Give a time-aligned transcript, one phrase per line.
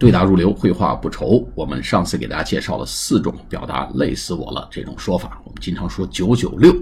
[0.00, 1.46] 对答如流，绘画不愁。
[1.54, 5.38] 我们上次给大家介绍了四种表达“累死我了”这种说法。
[5.44, 6.74] 我们经常说“九九六”，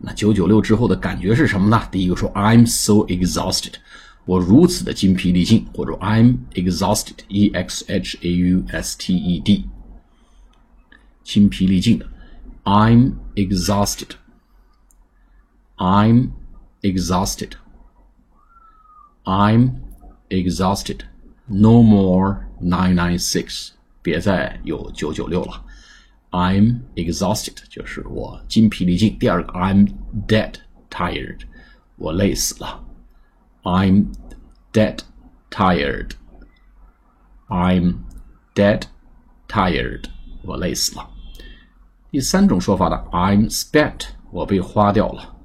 [0.00, 1.86] 那“九九六”之后的感觉是什么呢？
[1.92, 3.74] 第一个说 “I'm so exhausted”，
[4.24, 9.66] 我如此的精疲力尽，或者 “I'm exhausted”，e x h a u s t e d，
[11.22, 12.06] 精疲力尽的。
[12.64, 14.12] I'm exhausted.
[15.76, 16.30] I'm
[16.80, 17.50] exhausted.
[19.24, 19.72] I'm
[20.30, 21.00] exhausted.
[21.46, 23.71] No more nine nine six，
[24.01, 25.65] 别再有九九六了。
[26.31, 29.17] I'm exhausted，就是我精疲力尽。
[29.17, 29.91] 第二个，I'm
[30.27, 30.53] dead
[30.89, 31.39] tired，
[31.95, 32.83] 我累死了。
[33.63, 34.05] I'm
[34.71, 34.99] dead
[35.49, 37.95] tired。I'm
[38.53, 38.83] dead
[39.47, 40.03] tired，
[40.43, 41.09] 我累死了。
[42.11, 45.35] 第三种说法呢，I'm spent，我被花掉了，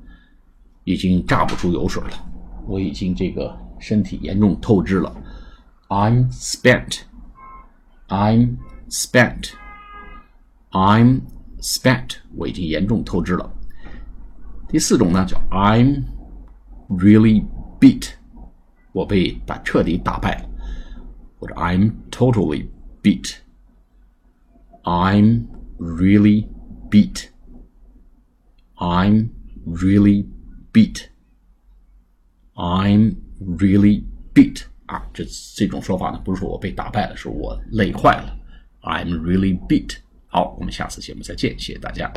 [0.84, 2.26] 已经榨不出油水了，
[2.66, 5.16] 我已经这个身体严重透支了。
[5.88, 7.00] I'm spent.
[8.08, 8.58] I'm
[8.88, 9.52] spent.
[10.70, 11.22] I'm
[11.60, 12.16] spent.
[12.34, 13.52] 我已经严重透支了。
[14.68, 16.04] 第四种呢，叫 I'm
[16.88, 17.44] really
[17.80, 18.10] beat，
[18.92, 20.48] 我被打彻底打败了，
[21.38, 22.68] 或者 I'm totally
[23.02, 25.46] beat。I'm
[25.78, 26.48] really
[26.90, 27.28] beat.
[28.76, 29.30] I'm
[29.66, 30.26] really
[30.72, 31.06] beat.
[32.54, 34.64] I'm really beat.
[35.23, 35.25] 这
[35.55, 38.37] 这种说法呢，不是说我被打败了，是我累坏了。
[38.81, 39.97] I'm really beat。
[40.27, 42.11] 好，我们下次节目再见，谢谢大家。